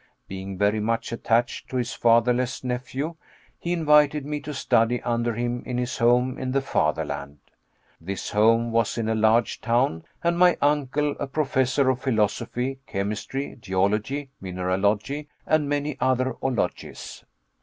Being 0.27 0.57
very 0.57 0.79
much 0.79 1.11
attached 1.11 1.69
to 1.69 1.77
his 1.77 1.93
fatherless 1.93 2.63
nephew, 2.63 3.17
he 3.59 3.71
invited 3.71 4.25
me 4.25 4.39
to 4.39 4.51
study 4.51 4.99
under 5.03 5.35
him 5.35 5.61
in 5.63 5.77
his 5.77 5.99
home 5.99 6.39
in 6.39 6.53
the 6.53 6.61
fatherland. 6.63 7.37
This 7.99 8.31
home 8.31 8.71
was 8.71 8.97
in 8.97 9.07
a 9.07 9.13
large 9.13 9.61
town, 9.61 10.03
and 10.23 10.39
my 10.39 10.57
uncle 10.59 11.11
a 11.19 11.27
professor 11.27 11.87
of 11.91 12.01
philosophy, 12.01 12.79
chemistry, 12.87 13.55
geology, 13.61 14.31
mineralogy, 14.41 15.27
and 15.45 15.69
many 15.69 15.97
other 15.99 16.33
ologies. 16.41 17.23